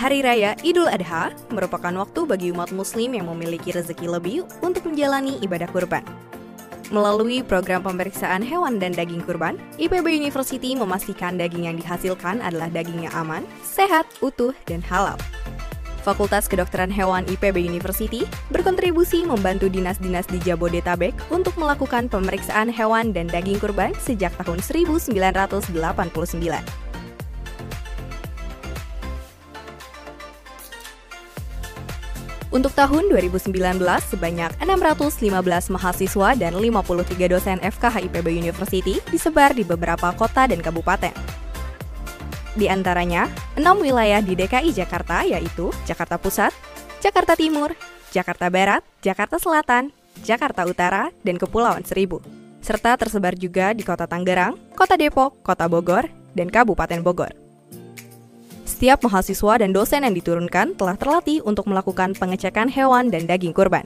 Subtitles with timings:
[0.00, 5.36] Hari Raya Idul Adha merupakan waktu bagi umat muslim yang memiliki rezeki lebih untuk menjalani
[5.44, 6.00] ibadah kurban.
[6.88, 13.04] Melalui program pemeriksaan hewan dan daging kurban, IPB University memastikan daging yang dihasilkan adalah daging
[13.04, 15.20] yang aman, sehat, utuh, dan halal.
[16.00, 23.28] Fakultas Kedokteran Hewan IPB University berkontribusi membantu dinas-dinas di Jabodetabek untuk melakukan pemeriksaan hewan dan
[23.28, 26.79] daging kurban sejak tahun 1989.
[32.50, 33.54] Untuk tahun 2019,
[34.10, 41.14] sebanyak 615 mahasiswa dan 53 dosen FKH IPB University disebar di beberapa kota dan kabupaten.
[42.58, 46.50] Di antaranya, enam wilayah di DKI Jakarta yaitu Jakarta Pusat,
[46.98, 47.70] Jakarta Timur,
[48.10, 49.94] Jakarta Barat, Jakarta Selatan,
[50.26, 52.18] Jakarta Utara, dan Kepulauan Seribu.
[52.58, 57.39] Serta tersebar juga di Kota Tangerang, Kota Depok, Kota Bogor, dan Kabupaten Bogor.
[58.80, 63.84] Setiap mahasiswa dan dosen yang diturunkan telah terlatih untuk melakukan pengecekan hewan dan daging kurban.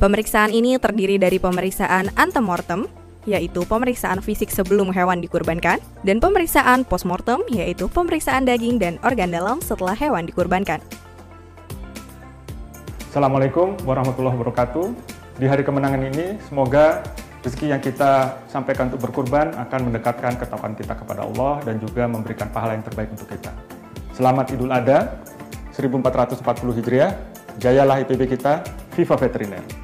[0.00, 2.88] Pemeriksaan ini terdiri dari pemeriksaan antemortem,
[3.28, 9.60] yaitu pemeriksaan fisik sebelum hewan dikurbankan, dan pemeriksaan postmortem, yaitu pemeriksaan daging dan organ dalam
[9.60, 10.80] setelah hewan dikurbankan.
[13.12, 14.96] Assalamualaikum warahmatullahi wabarakatuh.
[15.36, 17.04] Di hari kemenangan ini, semoga
[17.44, 22.48] rezeki yang kita sampaikan untuk berkurban akan mendekatkan ketakwaan kita kepada Allah dan juga memberikan
[22.48, 23.69] pahala yang terbaik untuk kita.
[24.20, 25.16] Selamat Idul Adha
[25.72, 26.44] 1440
[26.76, 27.16] Hijriah.
[27.56, 28.60] Jayalah IPB kita,
[28.92, 29.79] Viva Veteriner.